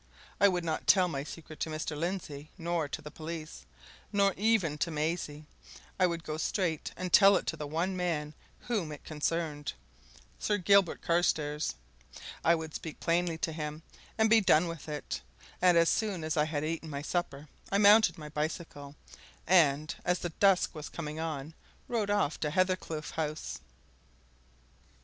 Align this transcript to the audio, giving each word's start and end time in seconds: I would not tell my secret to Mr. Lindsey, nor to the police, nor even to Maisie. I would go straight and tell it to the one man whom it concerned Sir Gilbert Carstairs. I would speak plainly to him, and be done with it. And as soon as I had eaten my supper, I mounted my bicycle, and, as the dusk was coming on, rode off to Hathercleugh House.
I 0.39 0.47
would 0.47 0.63
not 0.65 0.87
tell 0.87 1.07
my 1.07 1.23
secret 1.23 1.59
to 1.59 1.69
Mr. 1.69 1.95
Lindsey, 1.95 2.49
nor 2.57 2.87
to 2.87 3.03
the 3.03 3.11
police, 3.11 3.65
nor 4.11 4.33
even 4.35 4.79
to 4.79 4.89
Maisie. 4.89 5.45
I 5.99 6.07
would 6.07 6.23
go 6.23 6.37
straight 6.37 6.91
and 6.97 7.13
tell 7.13 7.35
it 7.35 7.45
to 7.45 7.55
the 7.55 7.67
one 7.67 7.95
man 7.95 8.33
whom 8.61 8.91
it 8.91 9.03
concerned 9.03 9.73
Sir 10.39 10.57
Gilbert 10.57 11.03
Carstairs. 11.03 11.75
I 12.43 12.55
would 12.55 12.73
speak 12.73 12.99
plainly 12.99 13.37
to 13.45 13.51
him, 13.51 13.83
and 14.17 14.27
be 14.27 14.41
done 14.41 14.67
with 14.67 14.89
it. 14.89 15.21
And 15.61 15.77
as 15.77 15.87
soon 15.87 16.23
as 16.23 16.35
I 16.35 16.45
had 16.45 16.65
eaten 16.65 16.89
my 16.89 17.03
supper, 17.03 17.47
I 17.71 17.77
mounted 17.77 18.17
my 18.17 18.29
bicycle, 18.29 18.95
and, 19.45 19.93
as 20.03 20.17
the 20.17 20.29
dusk 20.29 20.73
was 20.73 20.89
coming 20.89 21.19
on, 21.19 21.53
rode 21.87 22.09
off 22.09 22.39
to 22.39 22.49
Hathercleugh 22.49 23.11
House. 23.11 23.59